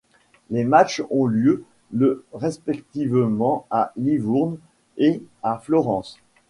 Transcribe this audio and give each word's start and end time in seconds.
Les 0.49 0.63
matchs 0.63 1.03
ont 1.11 1.27
lieu 1.27 1.63
le 1.91 2.25
respectivement 2.33 3.67
à 3.69 3.91
Livourne 3.97 4.57
et 4.97 5.21
à 5.43 5.59
Florence. 5.59 6.17